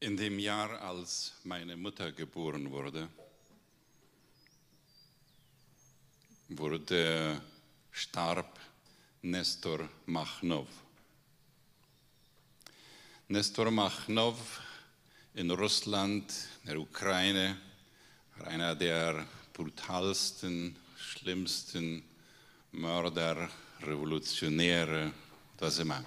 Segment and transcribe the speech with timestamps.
[0.00, 3.08] In dem Jahr, als meine Mutter geboren wurde,
[6.50, 7.42] wurde
[7.90, 8.60] starb
[9.22, 10.68] Nestor Machnov.
[13.26, 14.60] Nestor Machnov
[15.34, 16.32] in Russland,
[16.64, 17.56] der Ukraine,
[18.36, 22.04] war einer der brutalsten, schlimmsten
[22.70, 25.12] Mörder, Revolutionäre,
[25.58, 26.04] was immer.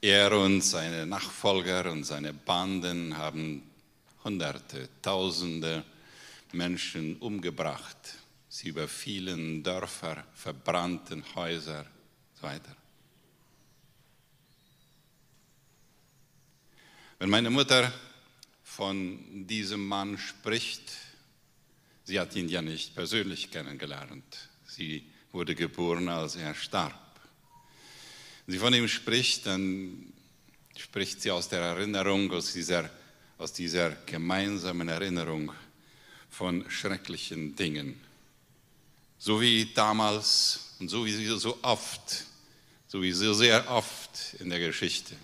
[0.00, 3.68] Er und seine Nachfolger und seine Banden haben
[4.22, 5.84] Hunderte, Tausende
[6.52, 7.96] Menschen umgebracht.
[8.48, 12.76] Sie überfielen Dörfer, verbrannten Häuser und so weiter.
[17.18, 17.92] Wenn meine Mutter
[18.62, 20.92] von diesem Mann spricht,
[22.04, 24.48] sie hat ihn ja nicht persönlich kennengelernt.
[24.64, 27.07] Sie wurde geboren, als er starb.
[28.48, 30.10] Wenn sie von ihm spricht, dann
[30.74, 32.88] spricht sie aus der Erinnerung, aus dieser,
[33.36, 35.52] aus dieser gemeinsamen Erinnerung
[36.30, 38.00] von schrecklichen Dingen.
[39.18, 42.24] So wie damals und so wie so oft,
[42.86, 45.14] so wie so sehr oft in der Geschichte.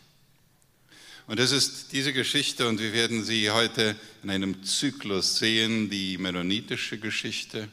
[1.27, 6.19] Und das ist diese Geschichte und wir werden sie heute in einem Zyklus sehen, die
[6.19, 7.71] mennonitische Geschichte,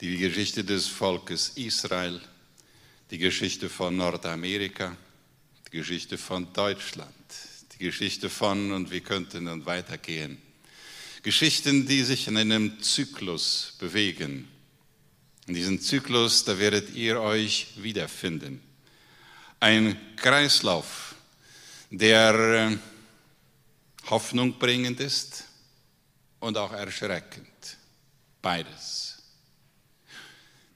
[0.00, 2.20] die Geschichte des Volkes Israel,
[3.10, 4.96] die Geschichte von Nordamerika,
[5.66, 7.14] die Geschichte von Deutschland,
[7.72, 10.38] die Geschichte von, und wir könnten dann weitergehen.
[11.22, 14.48] Geschichten, die sich in einem Zyklus bewegen.
[15.46, 18.62] In diesem Zyklus, da werdet ihr euch wiederfinden.
[19.60, 21.14] Ein Kreislauf,
[21.90, 22.76] der äh,
[24.10, 25.44] Hoffnung bringend ist
[26.40, 27.48] und auch erschreckend.
[28.42, 29.13] Beides.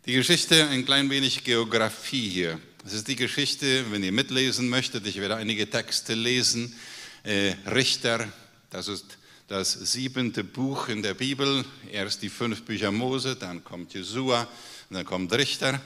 [0.09, 2.59] Die Geschichte, ein klein wenig Geografie hier.
[2.83, 6.75] Das ist die Geschichte, wenn ihr mitlesen möchtet, ich werde einige Texte lesen.
[7.25, 8.27] Äh, Richter,
[8.71, 9.19] das ist
[9.49, 11.63] das siebente Buch in der Bibel.
[11.93, 14.49] Erst die fünf Bücher Mose, dann kommt Jesua,
[14.89, 15.79] dann kommt Richter.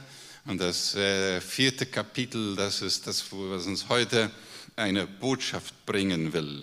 [0.46, 4.30] Und das äh, vierte Kapitel, das ist das, was uns heute
[4.76, 6.62] eine Botschaft bringen will.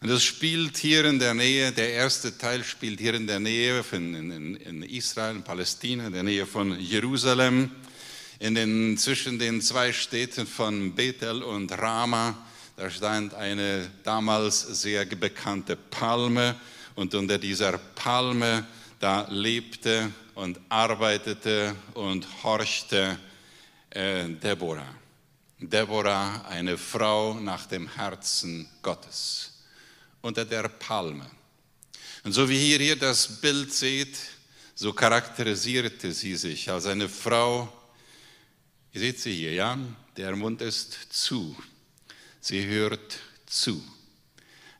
[0.00, 3.82] Und das spielt hier in der Nähe, der erste Teil spielt hier in der Nähe
[3.82, 7.72] von, in, in Israel, in Palästina, in der Nähe von Jerusalem,
[8.38, 12.46] in den, zwischen den zwei Städten von Bethel und Rama.
[12.76, 16.54] Da stand eine damals sehr bekannte Palme
[16.94, 18.64] und unter dieser Palme,
[19.00, 23.18] da lebte und arbeitete und horchte
[23.90, 24.94] äh, Deborah.
[25.58, 29.57] Deborah, eine Frau nach dem Herzen Gottes
[30.22, 31.30] unter der Palme.
[32.24, 34.16] Und so wie ihr hier das Bild seht,
[34.74, 37.72] so charakterisierte sie sich als eine Frau,
[38.92, 39.78] ihr seht sie hier, ja,
[40.16, 41.56] der Mund ist zu,
[42.40, 43.82] sie hört zu.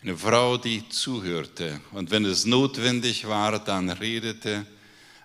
[0.00, 4.64] Eine Frau, die zuhörte und wenn es notwendig war, dann redete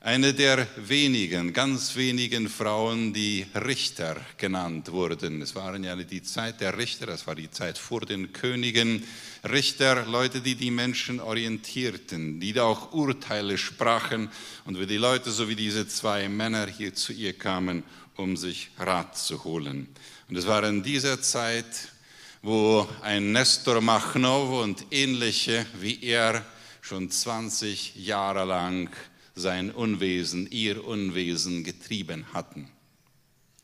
[0.04, 5.42] eine der wenigen, ganz wenigen Frauen, die Richter genannt wurden.
[5.42, 9.06] Es waren ja die Zeit der Richter, das war die Zeit vor den Königen.
[9.50, 14.30] Richter, Leute, die die Menschen orientierten, die da auch Urteile sprachen
[14.66, 17.84] und wie die Leute, so wie diese zwei Männer hier zu ihr kamen,
[18.18, 19.88] um sich Rat zu holen.
[20.28, 21.94] Und es war in dieser Zeit,
[22.42, 26.44] wo ein Nestor Machnov und ähnliche wie er
[26.82, 28.90] schon 20 Jahre lang
[29.36, 32.70] sein Unwesen, ihr Unwesen getrieben hatten.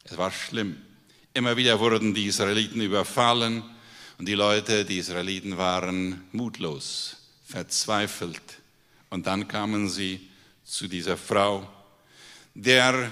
[0.04, 0.78] Es war schlimm.
[1.34, 3.64] Immer wieder wurden die Israeliten überfallen
[4.18, 8.42] und die Leute, die Israeliten waren mutlos, verzweifelt.
[9.10, 10.30] Und dann kamen sie
[10.64, 11.70] zu dieser Frau,
[12.56, 13.12] der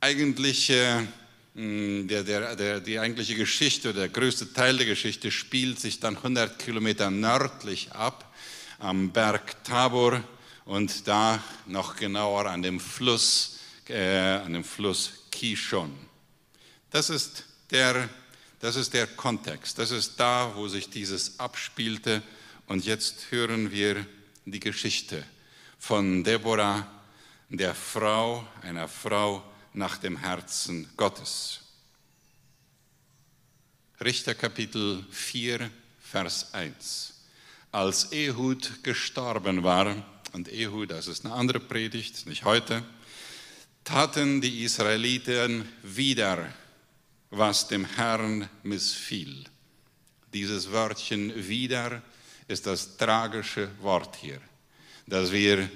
[0.00, 1.06] eigentliche,
[1.54, 6.16] hm, der, der, der, die eigentliche Geschichte, der größte Teil der Geschichte spielt sich dann
[6.16, 8.34] 100 Kilometer nördlich ab
[8.78, 10.22] am Berg Tabor
[10.68, 13.56] und da noch genauer an dem Fluss,
[13.88, 15.96] äh, an dem Fluss Kishon.
[16.90, 18.10] Das ist der,
[18.60, 19.78] das ist der Kontext.
[19.78, 22.22] Das ist da, wo sich dieses abspielte.
[22.66, 24.04] Und jetzt hören wir
[24.44, 25.24] die Geschichte
[25.78, 26.86] von Deborah,
[27.48, 29.42] der Frau, einer Frau
[29.72, 31.60] nach dem Herzen Gottes.
[34.02, 37.14] Richter Kapitel 4, Vers 1.
[37.72, 39.96] Als Ehud gestorben war,
[40.32, 42.82] und Ehud, das ist eine andere Predigt, nicht heute,
[43.84, 46.52] taten die Israeliten wieder,
[47.30, 49.44] was dem Herrn missfiel.
[50.32, 52.02] Dieses Wörtchen wieder
[52.48, 54.40] ist das tragische Wort hier,
[55.06, 55.68] das wir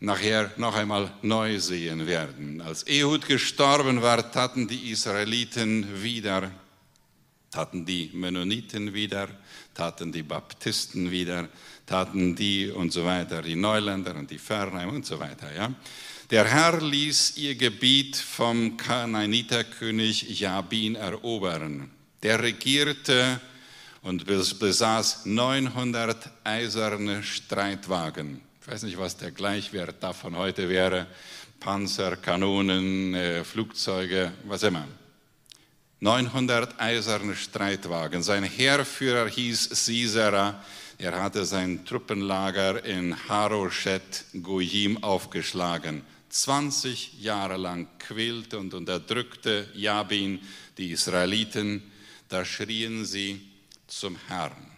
[0.00, 2.60] nachher noch einmal neu sehen werden.
[2.60, 6.50] Als Ehud gestorben war, taten die Israeliten wieder,
[7.52, 9.28] taten die Mennoniten wieder,
[9.74, 11.48] taten die Baptisten wieder,
[11.86, 15.54] taten die und so weiter, die Neuländer und die Fernheimer und so weiter.
[15.54, 15.72] Ja?
[16.30, 21.90] Der Herr ließ ihr Gebiet vom Kanaaniterkönig Jabin erobern.
[22.22, 23.38] Der regierte
[24.00, 28.40] und besaß 900 eiserne Streitwagen.
[28.62, 31.06] Ich weiß nicht, was der Gleichwert davon heute wäre.
[31.60, 34.86] Panzer, Kanonen, äh, Flugzeuge, was immer.
[36.02, 38.24] 900 eiserne Streitwagen.
[38.24, 40.60] Sein Heerführer hieß Sisera.
[40.98, 46.02] Er hatte sein Truppenlager in Haroshet Goyim aufgeschlagen.
[46.28, 50.40] 20 Jahre lang quälte und unterdrückte Jabin
[50.76, 51.84] die Israeliten.
[52.28, 53.40] Da schrien sie
[53.86, 54.72] zum Herrn.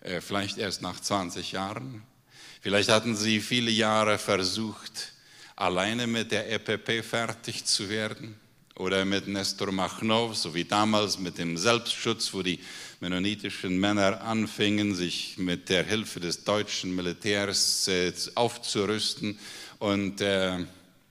[0.00, 2.02] Äh, vielleicht erst nach 20 Jahren.
[2.60, 5.12] Vielleicht hatten sie viele Jahre versucht,
[5.54, 8.34] alleine mit der EPP fertig zu werden
[8.76, 12.60] oder mit Nestor Machnov, so wie damals mit dem Selbstschutz, wo die
[13.00, 19.38] mennonitischen Männer anfingen, sich mit der Hilfe des deutschen Militärs äh, aufzurüsten
[19.78, 20.64] und äh,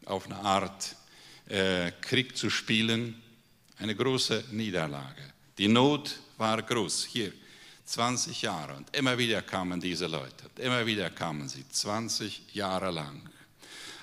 [0.06, 0.95] auf eine Art
[1.50, 3.21] äh, Krieg zu spielen.
[3.77, 5.21] Eine große Niederlage.
[5.57, 7.06] Die Not war groß.
[7.06, 7.33] Hier,
[7.85, 8.75] 20 Jahre.
[8.75, 10.50] Und immer wieder kamen diese Leute.
[10.57, 13.21] Immer wieder kamen sie, 20 Jahre lang.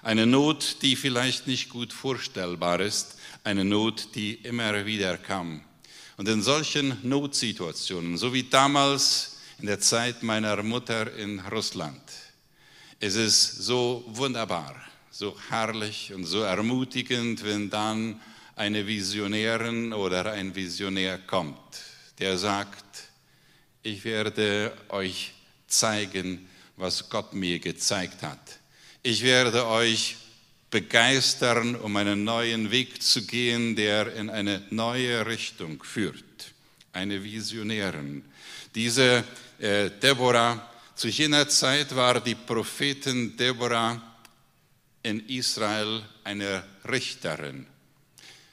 [0.03, 5.63] Eine Not, die vielleicht nicht gut vorstellbar ist, eine Not, die immer wieder kam.
[6.17, 12.03] Und in solchen Notsituationen, so wie damals in der Zeit meiner Mutter in Russland,
[13.01, 14.77] ist es so wunderbar,
[15.11, 18.21] so herrlich und so ermutigend, wenn dann
[18.55, 21.59] eine Visionärin oder ein Visionär kommt,
[22.19, 22.85] der sagt,
[23.83, 25.33] ich werde euch
[25.67, 28.59] zeigen, was Gott mir gezeigt hat.
[29.03, 30.17] Ich werde euch
[30.73, 36.25] begeistern, um einen neuen Weg zu gehen, der in eine neue Richtung führt.
[36.95, 38.25] Eine Visionärin.
[38.75, 39.23] Diese
[39.59, 44.01] äh, Deborah, zu jener Zeit war die Prophetin Deborah
[45.03, 47.67] in Israel eine Richterin.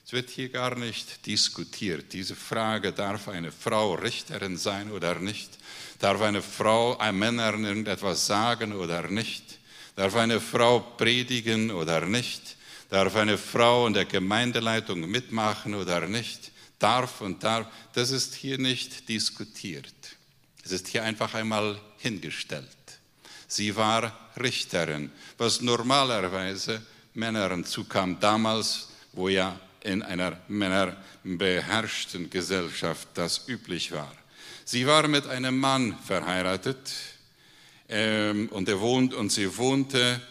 [0.06, 2.12] Es wird hier gar nicht diskutiert.
[2.12, 5.58] Diese Frage, darf eine Frau Richterin sein oder nicht?
[6.00, 9.49] Darf eine Frau einem Männern irgendetwas sagen oder nicht?
[10.00, 12.56] Darf eine Frau predigen oder nicht?
[12.90, 16.54] Darf eine Frau in der Gemeindeleitung mitmachen oder nicht?
[16.80, 17.68] Darf und darf.
[17.92, 19.94] Das ist hier nicht diskutiert.
[20.64, 22.66] Es ist hier einfach einmal hingestellt.
[23.50, 26.82] Sie war Richterin, was normalerweise
[27.14, 34.16] Männern zukam damals, wo ja in einer männerbeherrschten Gesellschaft das üblich war.
[34.64, 36.90] Sie war mit einem Mann verheiratet
[37.90, 40.22] ähm, und, er wohnt, und sie wohnte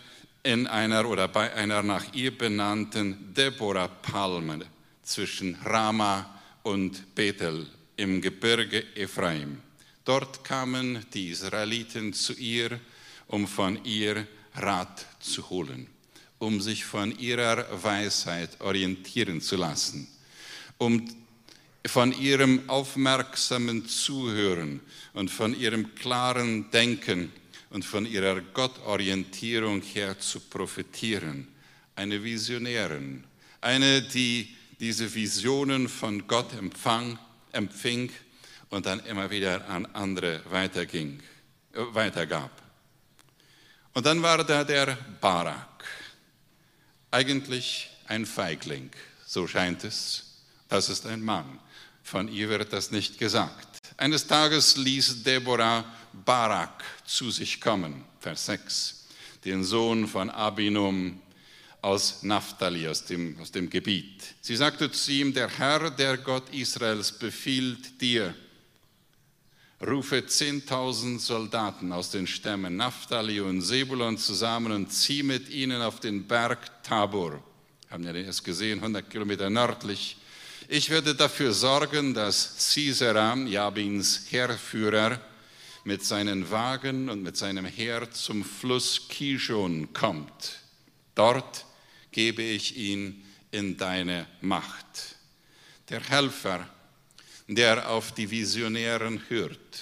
[0.43, 4.61] in einer oder bei einer nach ihr benannten Deborah-Palme
[5.03, 7.67] zwischen Rama und Bethel
[7.97, 9.61] im Gebirge Ephraim.
[10.05, 12.81] Dort kamen die Israeliten zu ihr,
[13.27, 15.89] um von ihr Rat zu holen
[16.39, 20.09] um sich von ihrer Weisheit orientieren zu lassen,
[20.79, 21.05] um
[21.87, 24.81] von ihrem aufmerksamen Zuhören
[25.15, 27.33] und von ihrem klaren Denken
[27.71, 31.49] und von ihrer Gottorientierung her zu profitieren.
[31.97, 33.25] Eine Visionärin,
[33.61, 37.19] eine, die diese Visionen von Gott empfang,
[37.53, 38.11] empfing
[38.71, 41.21] und dann immer wieder an andere weiterging,
[41.73, 42.51] äh, weitergab.
[43.95, 45.85] Und dann war da der Barak
[47.11, 48.91] eigentlich ein Feigling,
[49.27, 50.25] so scheint es.
[50.69, 51.59] Das ist ein Mann.
[52.03, 53.79] Von ihr wird das nicht gesagt.
[53.97, 59.07] Eines Tages ließ Deborah Barak zu sich kommen, Vers 6,
[59.45, 61.21] den Sohn von Abinum
[61.81, 64.23] aus Naphtali, aus dem, aus dem Gebiet.
[64.43, 68.35] Sie sagte zu ihm, der Herr, der Gott Israels, befiehlt dir,
[69.87, 76.01] rufe 10.000 Soldaten aus den Stämmen Naphtali und Sebulon zusammen und zieh mit ihnen auf
[76.01, 77.43] den Berg Tabor.
[77.89, 80.19] Haben ja erst gesehen, 100 Kilometer nördlich.
[80.69, 85.19] Ich werde dafür sorgen, dass Sisera, Jabins Heerführer,
[85.89, 90.61] mit seinen Wagen und mit seinem Heer zum Fluss Kishon kommt.
[91.15, 91.65] Dort
[92.11, 95.17] gebe ich ihn in deine Macht.
[95.89, 96.69] Der Helfer,
[97.47, 99.79] der auf die Visionären hört.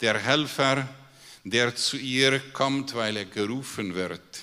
[0.00, 0.88] Der Helfer,
[1.44, 4.40] der zu ihr kommt, weil er gerufen wird,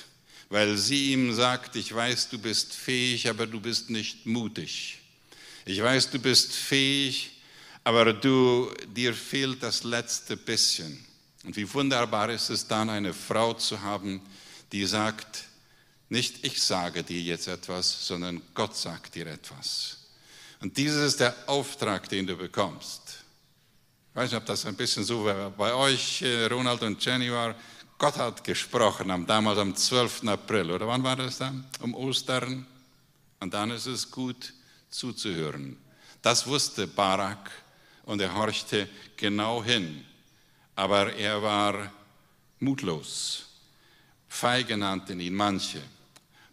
[0.48, 5.00] weil sie ihm sagt, ich weiß, du bist fähig, aber du bist nicht mutig.
[5.66, 7.35] Ich weiß, du bist fähig,
[7.86, 11.06] aber du, dir fehlt das letzte bisschen.
[11.44, 14.22] Und wie wunderbar ist es dann, eine Frau zu haben,
[14.72, 15.46] die sagt,
[16.10, 19.98] nicht ich sage dir jetzt etwas, sondern Gott sagt dir etwas.
[20.62, 23.24] Und dieses ist der Auftrag, den du bekommst.
[24.10, 27.54] Ich weiß nicht, ob das ein bisschen so bei euch, äh, Ronald und Jenny, war.
[28.00, 30.28] Gott hat gesprochen, damals am 12.
[30.28, 31.66] April, oder wann war das dann?
[31.82, 32.66] Um Ostern.
[33.40, 34.54] Und dann ist es gut
[34.90, 35.78] zuzuhören.
[36.24, 37.52] Das wusste Barak
[38.06, 40.06] und er horchte genau hin.
[40.76, 41.92] Aber er war
[42.60, 43.46] mutlos.
[44.28, 45.82] Feige nannten ihn manche.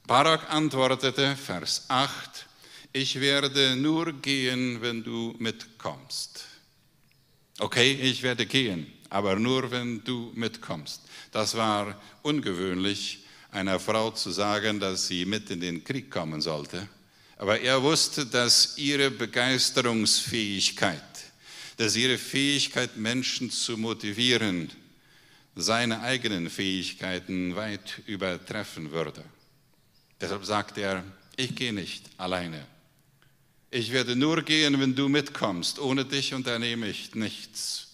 [0.06, 2.46] Barak antwortete, Vers 8,
[2.92, 6.44] ich werde nur gehen, wenn du mitkommst.
[7.58, 11.02] Okay, ich werde gehen, aber nur wenn du mitkommst.
[11.30, 16.88] Das war ungewöhnlich, einer Frau zu sagen, dass sie mit in den Krieg kommen sollte.
[17.36, 21.02] Aber er wusste, dass ihre Begeisterungsfähigkeit,
[21.82, 24.70] dass ihre Fähigkeit, Menschen zu motivieren,
[25.56, 29.24] seine eigenen Fähigkeiten weit übertreffen würde.
[30.20, 31.02] Deshalb sagt er,
[31.34, 32.64] ich gehe nicht alleine.
[33.72, 35.80] Ich werde nur gehen, wenn du mitkommst.
[35.80, 37.88] Ohne dich unternehme ich nichts.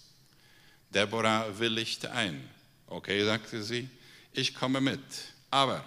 [0.93, 2.47] Deborah willigte ein.
[2.89, 3.89] Okay, sagte sie,
[4.35, 5.01] ich komme mit.
[5.51, 5.83] Aber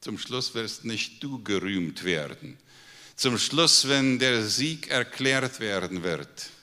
[0.00, 2.56] zum Schluss wirst nicht du gerühmt werden.
[3.16, 6.53] Zum Schluss, wenn der Sieg erklärt werden wird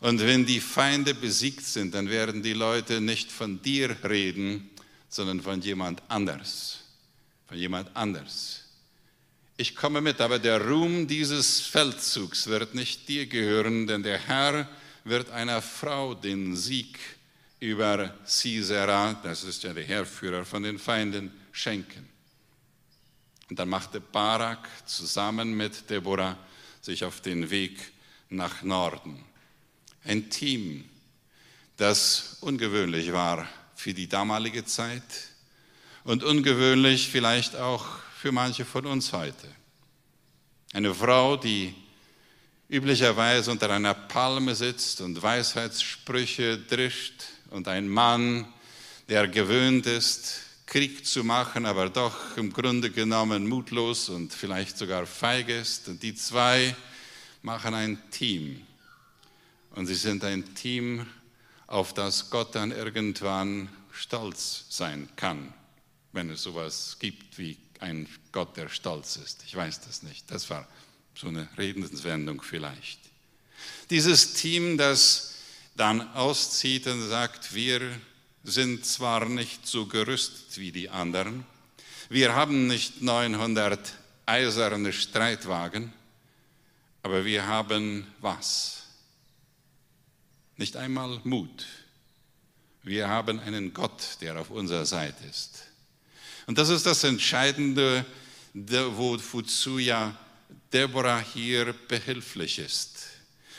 [0.00, 4.70] und wenn die Feinde besiegt sind, dann werden die Leute nicht von dir reden,
[5.08, 6.80] sondern von jemand anders.
[7.48, 8.64] Von jemand anders.
[9.56, 14.68] Ich komme mit, aber der Ruhm dieses Feldzugs wird nicht dir gehören, denn der Herr
[15.04, 16.98] wird einer Frau den Sieg
[17.58, 22.06] über Sisera, das ist ja der Heerführer von den Feinden, schenken.
[23.48, 26.36] Und dann machte Barak zusammen mit Deborah
[26.82, 27.78] sich auf den Weg
[28.28, 29.24] nach Norden.
[30.06, 30.84] Ein Team,
[31.78, 35.02] das ungewöhnlich war für die damalige Zeit
[36.04, 37.84] und ungewöhnlich vielleicht auch
[38.16, 39.48] für manche von uns heute.
[40.72, 41.74] Eine Frau, die
[42.68, 48.46] üblicherweise unter einer Palme sitzt und Weisheitssprüche drischt und ein Mann,
[49.08, 55.04] der gewöhnt ist, Krieg zu machen, aber doch im Grunde genommen mutlos und vielleicht sogar
[55.04, 55.88] feig ist.
[55.88, 56.76] Und die zwei
[57.42, 58.65] machen ein Team.
[59.76, 61.06] Und sie sind ein Team,
[61.66, 65.52] auf das Gott dann irgendwann stolz sein kann,
[66.12, 69.44] wenn es sowas gibt wie ein Gott, der stolz ist.
[69.46, 70.30] Ich weiß das nicht.
[70.30, 70.66] Das war
[71.14, 73.00] so eine Redenswendung vielleicht.
[73.90, 75.34] Dieses Team, das
[75.76, 77.82] dann auszieht und sagt, wir
[78.44, 81.44] sind zwar nicht so gerüstet wie die anderen,
[82.08, 83.92] wir haben nicht 900
[84.24, 85.92] eiserne Streitwagen,
[87.02, 88.85] aber wir haben was?
[90.56, 91.66] Nicht einmal Mut.
[92.82, 95.64] Wir haben einen Gott, der auf unserer Seite ist.
[96.46, 98.06] Und das ist das Entscheidende,
[98.54, 100.16] wozu ja
[100.72, 103.04] Deborah hier behilflich ist,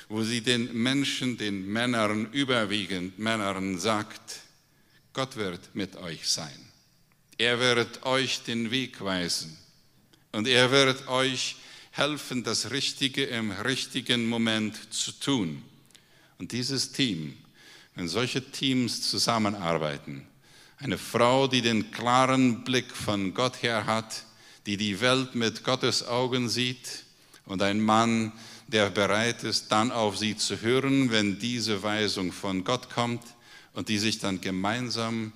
[0.09, 4.39] wo sie den Menschen, den Männern, überwiegend Männern sagt,
[5.13, 6.67] Gott wird mit euch sein.
[7.37, 9.57] Er wird euch den Weg weisen
[10.31, 11.57] und er wird euch
[11.91, 15.63] helfen, das Richtige im richtigen Moment zu tun.
[16.39, 17.37] Und dieses Team,
[17.95, 20.27] wenn solche Teams zusammenarbeiten,
[20.77, 24.23] eine Frau, die den klaren Blick von Gott her hat,
[24.67, 27.03] die die Welt mit Gottes Augen sieht,
[27.45, 28.33] und ein Mann,
[28.67, 33.23] der bereit ist, dann auf sie zu hören, wenn diese Weisung von Gott kommt,
[33.73, 35.31] und die sich dann gemeinsam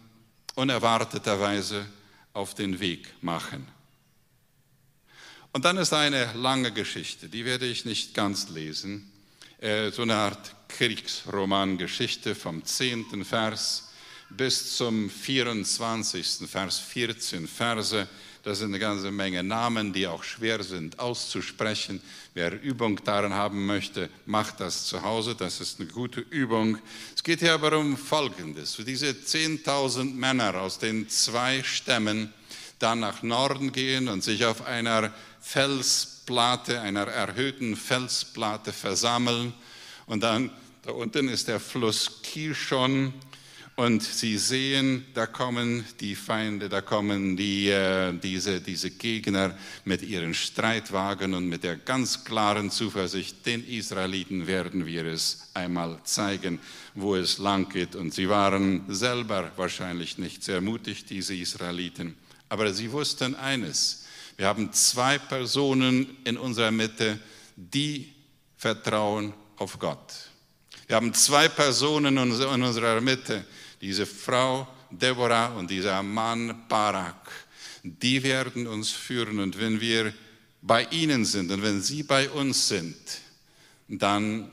[0.56, 1.86] unerwarteterweise
[2.34, 3.68] auf den Weg machen.
[5.54, 9.12] Und dann ist eine lange Geschichte, die werde ich nicht ganz lesen,
[9.62, 13.24] äh, so eine Art Kriegsromangeschichte vom 10.
[13.24, 13.90] Vers
[14.30, 16.50] bis zum 24.
[16.50, 18.08] Vers, 14 Verse
[18.44, 22.02] das sind eine ganze Menge Namen, die auch schwer sind auszusprechen.
[22.34, 25.36] Wer Übung darin haben möchte, macht das zu Hause.
[25.36, 26.80] Das ist eine gute Übung.
[27.16, 28.78] Es geht hier aber um Folgendes.
[28.78, 32.34] Diese 10.000 Männer aus den zwei Stämmen
[32.80, 35.14] dann nach Norden gehen und sich auf einer
[36.32, 39.52] Felsplatte, einer erhöhten Felsplatte versammeln.
[40.06, 40.50] Und dann,
[40.84, 43.14] da unten ist der Fluss Kishon
[43.76, 50.04] und sie sehen, da kommen die Feinde, da kommen die, äh, diese, diese Gegner mit
[50.04, 56.60] ihren Streitwagen und mit der ganz klaren Zuversicht, den Israeliten werden wir es einmal zeigen,
[56.96, 57.94] wo es lang geht.
[57.98, 62.16] Und sie waren selber wahrscheinlich nicht sehr mutig, diese Israeliten.
[62.48, 64.01] Aber sie wussten eines,
[64.42, 67.20] wir haben zwei Personen in unserer Mitte,
[67.56, 68.12] die
[68.58, 70.32] vertrauen auf Gott.
[70.88, 73.46] Wir haben zwei Personen in unserer Mitte,
[73.82, 77.30] diese Frau Deborah und dieser Mann Barak,
[77.84, 79.38] die werden uns führen.
[79.38, 80.12] Und wenn wir
[80.64, 82.98] bei ihnen sind und wenn sie bei uns sind,
[83.88, 84.50] dann,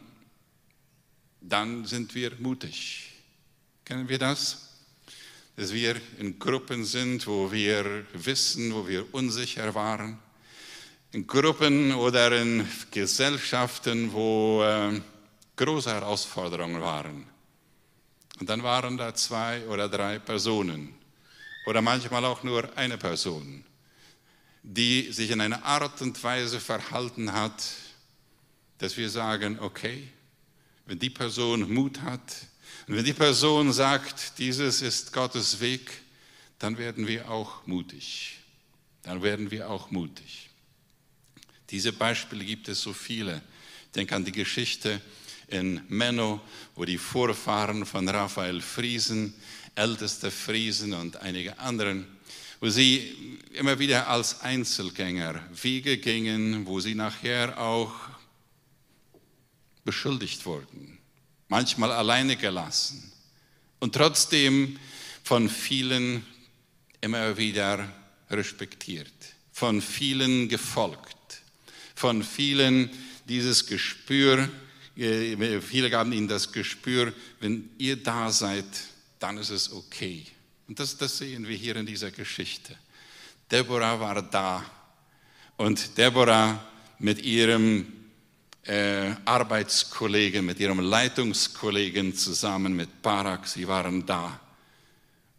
[1.40, 3.10] dann sind wir mutig.
[3.86, 4.67] Kennen wir das?
[5.58, 10.16] Dass wir in Gruppen sind, wo wir wissen, wo wir unsicher waren.
[11.10, 15.00] In Gruppen oder in Gesellschaften, wo äh,
[15.56, 17.26] große Herausforderungen waren.
[18.38, 20.94] Und dann waren da zwei oder drei Personen
[21.66, 23.64] oder manchmal auch nur eine Person,
[24.62, 27.64] die sich in einer Art und Weise verhalten hat,
[28.78, 30.06] dass wir sagen, okay,
[30.86, 32.22] wenn die Person Mut hat
[32.88, 35.90] und wenn die Person sagt, dieses ist Gottes Weg,
[36.58, 38.38] dann werden wir auch mutig.
[39.02, 40.48] Dann werden wir auch mutig.
[41.68, 43.42] Diese Beispiele gibt es so viele.
[43.86, 45.02] Ich denke an die Geschichte
[45.48, 46.40] in Menno,
[46.74, 49.34] wo die Vorfahren von Raphael Friesen,
[49.74, 52.06] älteste Friesen und einige anderen,
[52.60, 57.92] wo sie immer wieder als Einzelgänger Wege gingen, wo sie nachher auch
[59.84, 60.97] beschuldigt wurden,
[61.48, 63.12] manchmal alleine gelassen
[63.80, 64.78] und trotzdem
[65.24, 66.24] von vielen
[67.00, 67.92] immer wieder
[68.30, 69.12] respektiert,
[69.52, 71.42] von vielen gefolgt,
[71.94, 72.90] von vielen
[73.26, 74.48] dieses Gespür
[74.98, 78.66] äh, viele gaben ihnen das Gespür, wenn ihr da seid,
[79.20, 80.26] dann ist es okay.
[80.66, 82.76] Und das, das sehen wir hier in dieser Geschichte.
[83.50, 84.64] Deborah war da
[85.56, 86.62] und Deborah
[86.98, 87.86] mit ihrem
[88.68, 94.38] äh, Arbeitskollegen, mit ihrem Leitungskollegen zusammen mit Barak, sie waren da.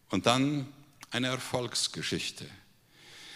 [0.10, 0.66] Und dann
[1.12, 2.46] eine Erfolgsgeschichte.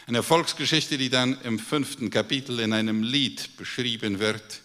[0.07, 4.61] Eine Erfolgsgeschichte, die dann im fünften Kapitel in einem Lied beschrieben wird,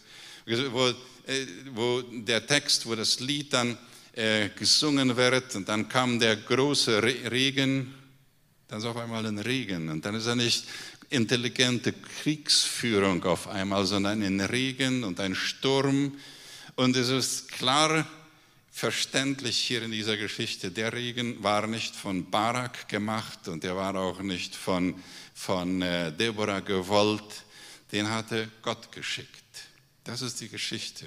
[0.73, 0.93] wo
[1.29, 3.77] äh, wo der Text, wo das Lied dann
[4.13, 7.95] äh, gesungen wird und dann kam der große Regen,
[8.67, 10.65] dann ist auf einmal ein Regen und dann ist er nicht
[11.11, 16.13] intelligente Kriegsführung auf einmal, sondern ein Regen und ein Sturm
[16.79, 18.07] und es ist klar
[18.71, 23.97] verständlich hier in dieser Geschichte, der Regen war nicht von Barak gemacht und er war
[23.97, 24.95] auch nicht von,
[25.35, 27.43] von äh, Deborah gewollt,
[27.91, 29.29] den hatte Gott geschickt.
[30.05, 31.07] Das ist die Geschichte.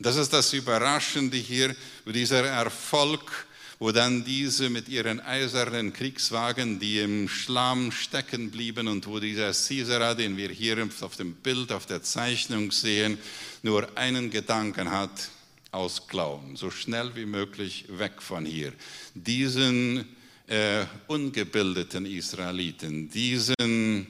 [0.00, 3.46] Das ist das Überraschende hier, dieser Erfolg,
[3.80, 9.52] wo dann diese mit ihren eisernen Kriegswagen, die im Schlamm stecken blieben und wo dieser
[9.52, 13.16] Caesar, den wir hier auf dem Bild, auf der Zeichnung sehen,
[13.62, 15.30] nur einen Gedanken hat,
[15.72, 18.74] ausklauen, so schnell wie möglich weg von hier.
[19.14, 20.04] Diesen
[20.46, 24.06] äh, ungebildeten Israeliten, diesen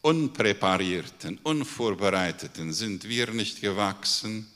[0.00, 4.46] Unpräparierten, Unvorbereiteten sind wir nicht gewachsen.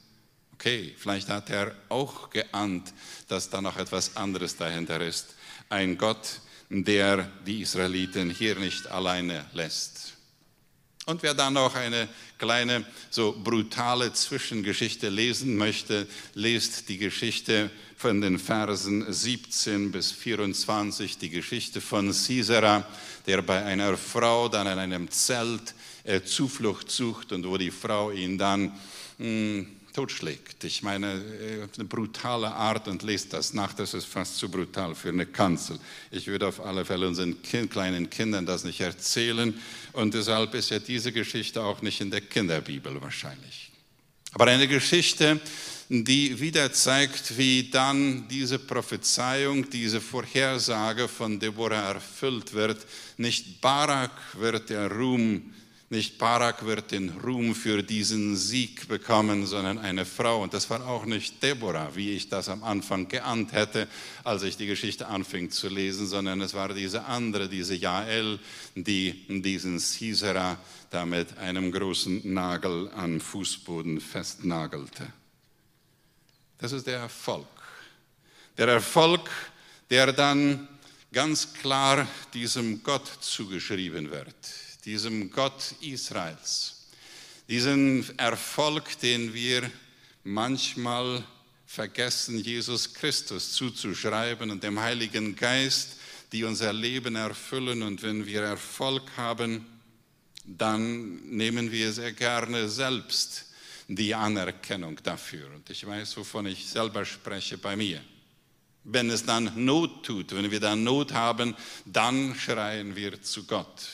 [0.59, 2.95] Okay, vielleicht hat er auch geahnt,
[3.29, 5.35] dass da noch etwas anderes dahinter ist.
[5.69, 6.41] Ein Gott,
[6.71, 10.15] der die Israeliten hier nicht alleine lässt.
[11.05, 18.23] Und wer dann noch eine kleine, so brutale Zwischengeschichte lesen möchte, lest die Geschichte von
[18.23, 22.89] den Versen 17 bis 24, die Geschichte von Sisera,
[23.27, 28.11] der bei einer Frau dann in einem Zelt äh, Zuflucht sucht und wo die Frau
[28.11, 28.73] ihn dann
[29.19, 30.63] mh, hm, totschlägt.
[30.65, 34.51] Ich meine, äh, auf eine brutale Art und lest das nach, das ist fast zu
[34.51, 35.79] brutal für eine Kanzel.
[36.11, 39.55] Ich würde auf alle Fälle unseren kind, kleinen Kindern das nicht erzählen
[39.93, 43.71] und deshalb ist ja diese Geschichte auch nicht in der Kinderbibel wahrscheinlich.
[44.33, 45.41] Aber eine Geschichte,
[45.89, 52.85] die wieder zeigt, wie dann diese Prophezeiung, diese Vorhersage von Deborah erfüllt wird.
[53.17, 55.55] Nicht Barak wird der Ruhm,
[55.89, 60.43] nicht Barak wird den Ruhm für diesen Sieg bekommen, sondern eine Frau.
[60.43, 63.87] Und das war auch nicht Deborah, wie ich das am Anfang geahnt hätte,
[64.25, 68.41] als ich die Geschichte anfing zu lesen, sondern es war diese andere, diese Jael,
[68.75, 70.59] die diesen Sisera
[70.91, 75.07] da mit einem großen Nagel am Fußboden festnagelte.
[76.59, 77.47] Das ist der Erfolg.
[78.59, 79.31] Der Erfolg,
[79.89, 80.67] der dann
[81.13, 84.35] ganz klar diesem Gott zugeschrieben wird,
[84.87, 86.87] diesem Gott Israels.
[87.49, 89.71] Diesen Erfolg, den wir
[90.25, 91.25] manchmal
[91.67, 95.97] vergessen, Jesus Christus zuzuschreiben und dem Heiligen Geist,
[96.33, 97.83] die unser Leben erfüllen.
[97.83, 99.67] Und wenn wir Erfolg haben,
[100.45, 103.47] dann nehmen wir sehr gerne selbst
[103.89, 105.49] die Anerkennung dafür.
[105.55, 108.01] Und ich weiß, wovon ich selber spreche bei mir.
[108.85, 113.89] Wenn es dann Not tut, wenn wir dann Not haben, dann schreien wir zu Gott.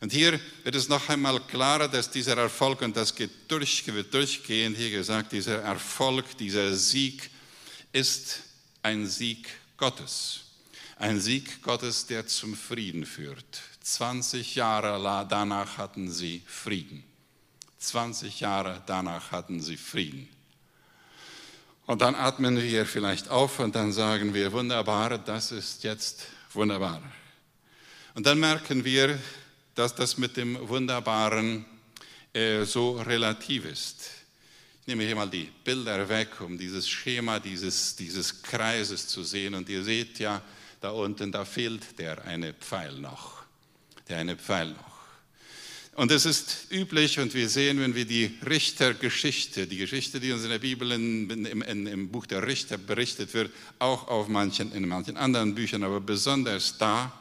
[0.00, 4.12] Und hier wird es noch einmal klarer, dass dieser Erfolg, und das geht durch, wird
[4.12, 7.30] durchgehend hier gesagt, dieser Erfolg, dieser Sieg
[7.92, 8.42] ist
[8.82, 10.40] ein Sieg Gottes.
[10.96, 17.04] Ein Sieg Gottes, der zum Frieden führt, 20 Jahre danach hatten sie Frieden.
[17.78, 20.28] 20 Jahre danach hatten sie Frieden.
[21.86, 27.02] Und dann atmen wir vielleicht auf und dann sagen wir, wunderbar, das ist jetzt wunderbar.
[28.14, 29.18] Und dann merken wir,
[29.74, 31.64] dass das mit dem Wunderbaren
[32.32, 34.10] äh, so relativ ist.
[34.82, 39.54] Ich nehme hier mal die Bilder weg, um dieses Schema dieses, dieses Kreises zu sehen.
[39.54, 40.42] Und ihr seht ja,
[40.80, 43.44] da unten, da fehlt der eine Pfeil noch.
[44.08, 44.94] Der eine Pfeil noch.
[45.94, 50.42] Und es ist üblich, und wir sehen, wenn wir die Richtergeschichte, die Geschichte, die uns
[50.42, 54.72] in der Bibel in, in, in, im Buch der Richter berichtet wird, auch auf manchen,
[54.72, 57.12] in manchen anderen Büchern, aber besonders da,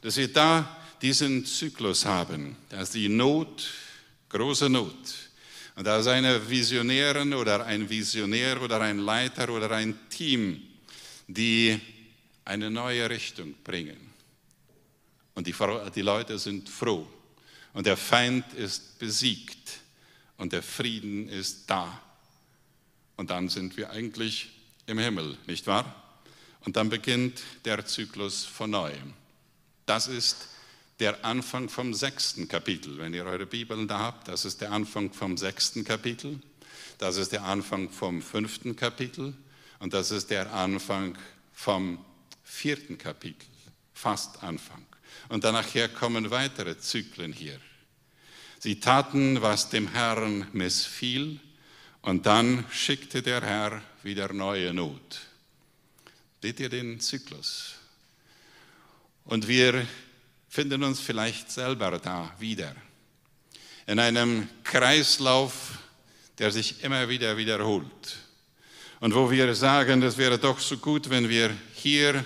[0.00, 3.68] dass wir da diesen Zyklus haben, dass die Not,
[4.30, 4.96] große Not,
[5.76, 10.62] und da ist eine Visionärin oder ein Visionär oder ein Leiter oder ein Team,
[11.28, 11.78] die
[12.46, 13.98] eine neue Richtung bringen.
[15.34, 15.54] Und die,
[15.94, 17.06] die Leute sind froh
[17.74, 19.80] und der Feind ist besiegt
[20.38, 22.00] und der Frieden ist da.
[23.16, 24.48] Und dann sind wir eigentlich
[24.86, 26.02] im Himmel, nicht wahr?
[26.60, 29.12] Und dann beginnt der Zyklus von neuem.
[29.84, 30.48] Das ist
[31.00, 32.98] der Anfang vom sechsten Kapitel.
[32.98, 36.40] Wenn ihr eure Bibeln da habt, das ist der Anfang vom sechsten Kapitel.
[36.98, 39.34] Das ist der Anfang vom fünften Kapitel.
[39.80, 41.18] Und das ist der Anfang
[41.52, 42.04] vom
[42.42, 43.46] vierten Kapitel.
[43.92, 44.84] Fast Anfang.
[45.28, 47.58] Und danach kommen weitere Zyklen hier.
[48.58, 51.40] Sie taten, was dem Herrn missfiel,
[52.00, 55.20] und dann schickte der Herr wieder neue Not.
[56.42, 57.76] Seht ihr den Zyklus?
[59.24, 59.86] Und wir
[60.54, 62.76] finden uns vielleicht selber da wieder.
[63.88, 65.78] In einem Kreislauf,
[66.38, 68.18] der sich immer wieder wiederholt.
[69.00, 72.24] Und wo wir sagen, es wäre doch so gut, wenn wir hier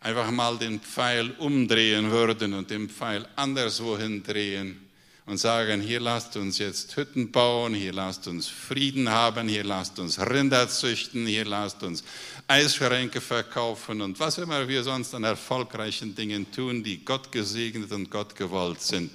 [0.00, 4.78] einfach mal den Pfeil umdrehen würden und den Pfeil anderswohin drehen
[5.24, 9.98] und sagen, hier lasst uns jetzt Hütten bauen, hier lasst uns Frieden haben, hier lasst
[9.98, 12.04] uns Rinder züchten, hier lasst uns
[12.48, 18.10] Eisschränke verkaufen und was immer wir sonst an erfolgreichen Dingen tun, die Gott gesegnet und
[18.10, 19.10] Gott gewollt sind.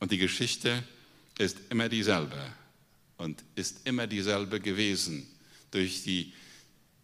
[0.00, 0.82] Und die Geschichte
[1.38, 2.40] ist immer dieselbe
[3.18, 5.26] und ist immer dieselbe gewesen
[5.70, 6.32] durch die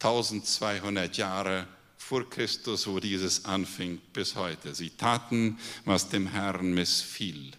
[0.00, 1.66] 1200 Jahre
[1.98, 4.74] vor Christus, wo dieses anfing, bis heute.
[4.74, 7.52] Sie taten, was dem Herrn missfiel.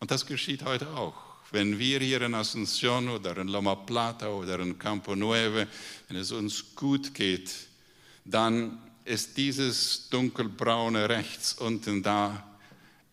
[0.00, 1.27] Und das geschieht heute auch.
[1.50, 5.66] Wenn wir hier in Asunción oder in Loma Plata oder in Campo Nueve,
[6.08, 7.50] wenn es uns gut geht,
[8.24, 12.58] dann ist dieses dunkelbraune rechts unten da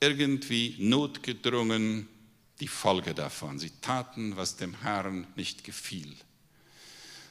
[0.01, 2.07] irgendwie notgedrungen
[2.59, 3.59] die Folge davon.
[3.59, 6.13] Sie taten, was dem Herrn nicht gefiel.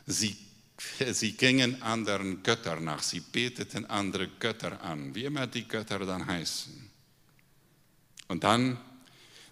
[0.07, 0.37] Sie
[1.13, 6.27] sie gingen anderen Göttern nach, sie beteten andere Götter an, wie immer die Götter dann
[6.27, 6.91] heißen.
[8.29, 8.79] Und dann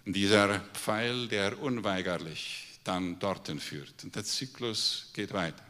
[0.05, 4.03] dieser Pfeil, der unweigerlich dann dorthin führt.
[4.03, 5.63] Und der Zyklus geht weiter.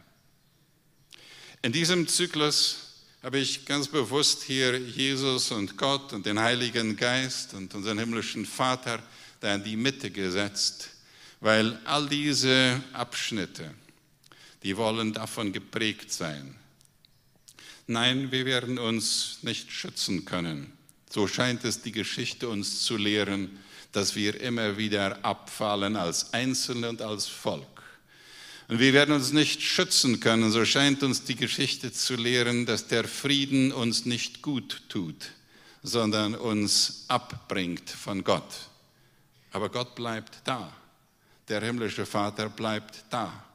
[1.62, 7.54] In diesem Zyklus habe ich ganz bewusst hier Jesus und Gott und den Heiligen Geist
[7.54, 9.02] und unseren himmlischen Vater
[9.40, 10.90] da in die Mitte gesetzt,
[11.40, 13.74] weil all diese Abschnitte,
[14.64, 16.56] die wollen davon geprägt sein.
[17.88, 20.72] Nein, wir werden uns nicht schützen können.
[21.10, 23.60] So scheint es die Geschichte uns zu lehren,
[23.94, 27.66] dass wir immer wieder abfallen als Einzelne und als Volk.
[28.68, 32.88] Und wir werden uns nicht schützen können, so scheint uns die Geschichte zu lehren, dass
[32.88, 35.32] der Frieden uns nicht gut tut,
[35.84, 38.52] sondern uns abbringt von Gott.
[39.52, 40.74] Aber Gott bleibt da.
[41.48, 43.46] Der himmlische Vater bleibt da.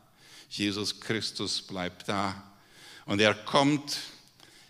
[0.50, 2.40] Jesus Christus bleibt da.
[3.06, 3.98] Und er kommt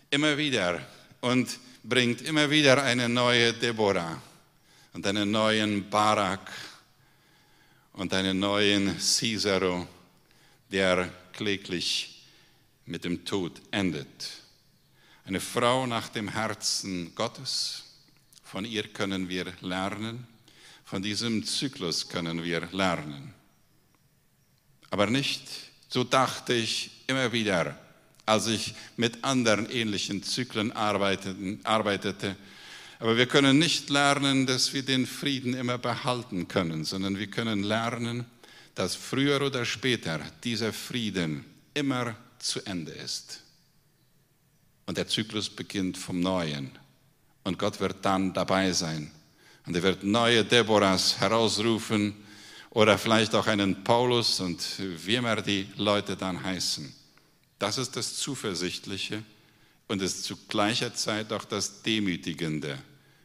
[0.09, 0.81] immer wieder
[1.21, 1.47] und
[1.83, 4.19] bringt immer wieder eine neue Deborah
[4.93, 6.51] und einen neuen Barak
[7.93, 9.87] und einen neuen Cicero,
[10.71, 12.25] der kläglich
[12.85, 14.29] mit dem Tod endet.
[15.25, 17.83] Eine Frau nach dem Herzen Gottes,
[18.43, 20.27] von ihr können wir lernen,
[20.85, 23.33] von diesem Zyklus können wir lernen.
[24.89, 25.47] Aber nicht
[25.87, 27.77] so dachte ich immer wieder,
[28.25, 32.35] als ich mit anderen ähnlichen Zyklen arbeitete.
[32.99, 37.63] Aber wir können nicht lernen, dass wir den Frieden immer behalten können, sondern wir können
[37.63, 38.25] lernen,
[38.75, 43.41] dass früher oder später dieser Frieden immer zu Ende ist.
[44.85, 46.71] Und der Zyklus beginnt vom Neuen.
[47.43, 49.11] Und Gott wird dann dabei sein.
[49.65, 52.15] Und er wird neue Deborahs herausrufen
[52.71, 54.61] oder vielleicht auch einen Paulus und
[55.05, 56.93] wie immer die Leute dann heißen.
[57.59, 59.23] Das ist das Zuversichtliche
[59.87, 62.77] und ist zu gleicher Zeit auch das Demütigende.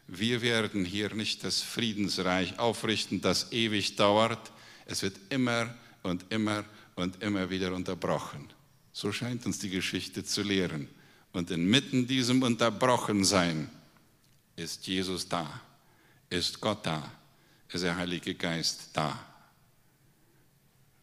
[0.06, 4.52] Wir werden hier nicht das Friedensreich aufrichten, das ewig dauert.
[4.86, 6.64] Es wird immer und immer
[6.94, 8.48] und immer wieder unterbrochen.
[8.92, 10.88] So scheint uns die Geschichte zu lehren.
[11.32, 13.68] Und inmitten diesem Unterbrochensein
[14.56, 15.60] ist Jesus da,
[16.30, 17.10] ist Gott da,
[17.72, 19.18] ist der Heilige Geist da.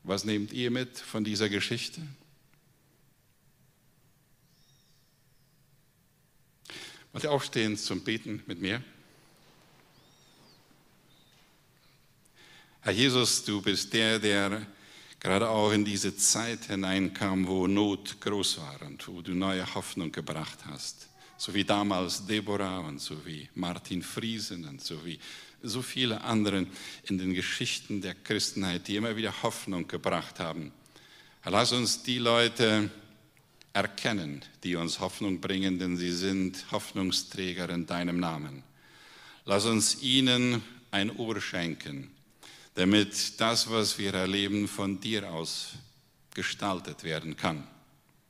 [0.03, 2.01] Was nehmt ihr mit von dieser Geschichte?
[7.13, 8.81] Wollt ihr aufstehen zum Beten mit mir?
[12.81, 14.65] Herr Jesus, du bist der, der
[15.19, 20.11] gerade auch in diese Zeit hineinkam, wo Not groß war und wo du neue Hoffnung
[20.11, 21.09] gebracht hast.
[21.37, 25.19] So wie damals Deborah und so wie Martin Friesen und so wie
[25.61, 26.67] so viele anderen
[27.03, 30.71] in den Geschichten der Christenheit, die immer wieder Hoffnung gebracht haben.
[31.43, 32.89] Lass uns die Leute
[33.73, 38.63] erkennen, die uns Hoffnung bringen, denn sie sind Hoffnungsträger in deinem Namen.
[39.45, 42.11] Lass uns ihnen ein Ohr schenken
[42.75, 45.73] damit das, was wir erleben, von dir aus
[46.33, 47.67] gestaltet werden kann.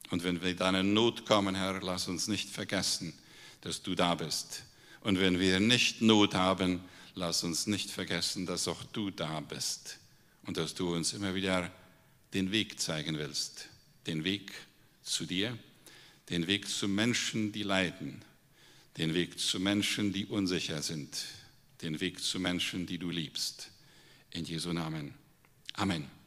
[0.09, 3.13] Und wenn wir in deine Not kommen, Herr, lass uns nicht vergessen,
[3.61, 4.63] dass du da bist.
[5.01, 6.81] Und wenn wir nicht Not haben,
[7.13, 9.99] lass uns nicht vergessen, dass auch du da bist
[10.45, 11.71] und dass du uns immer wieder
[12.33, 13.69] den Weg zeigen willst.
[14.07, 14.51] Den Weg
[15.03, 15.57] zu dir,
[16.29, 18.23] den Weg zu Menschen, die leiden,
[18.97, 21.25] den Weg zu Menschen, die unsicher sind,
[21.81, 23.71] den Weg zu Menschen, die du liebst.
[24.31, 25.13] In Jesu Namen.
[25.73, 26.20] Amen.